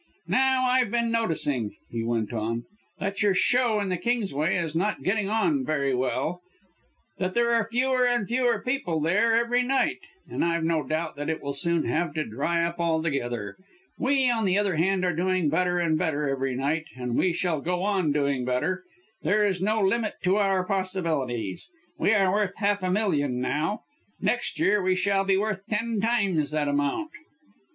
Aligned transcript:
"Now 0.27 0.65
I've 0.65 0.89
been 0.89 1.11
noticing," 1.11 1.75
he 1.91 2.03
went 2.03 2.33
on, 2.33 2.63
"that 2.97 3.21
your 3.21 3.35
Show 3.35 3.79
in 3.79 3.89
the 3.89 3.97
Kingsway 3.97 4.55
is 4.55 4.75
not 4.75 5.03
getting 5.03 5.29
on 5.29 5.63
very 5.63 5.93
well 5.93 6.41
that 7.19 7.35
there 7.35 7.51
are 7.53 7.69
fewer 7.69 8.07
and 8.07 8.27
fewer 8.27 8.63
people 8.63 8.99
there 8.99 9.35
every 9.35 9.61
night, 9.61 9.97
and 10.27 10.43
I've 10.43 10.63
no 10.63 10.81
doubt 10.81 11.19
it 11.19 11.39
will 11.43 11.53
soon 11.53 11.83
have 11.83 12.15
to 12.15 12.23
dry 12.25 12.63
up 12.63 12.79
altogether. 12.79 13.55
We, 13.99 14.27
on 14.31 14.45
the 14.45 14.57
other 14.57 14.77
hand, 14.77 15.05
are 15.05 15.13
doing 15.15 15.49
better 15.49 15.77
and 15.77 15.99
better 15.99 16.27
every 16.27 16.55
night, 16.55 16.85
and 16.95 17.15
we 17.15 17.31
shall 17.31 17.61
go 17.61 17.83
on 17.83 18.11
doing 18.11 18.43
better 18.43 18.83
there 19.21 19.45
is 19.45 19.61
no 19.61 19.81
limit 19.81 20.15
to 20.23 20.37
our 20.37 20.65
possibilities. 20.65 21.69
We 21.99 22.15
are 22.15 22.31
worth 22.33 22.57
half 22.57 22.81
a 22.81 22.89
million 22.89 23.39
now 23.39 23.81
next 24.19 24.59
year, 24.59 24.81
we 24.81 24.95
shall 24.95 25.25
be 25.25 25.37
worth 25.37 25.63
ten 25.67 25.99
times 26.01 26.49
that 26.49 26.67
amount!" 26.67 27.11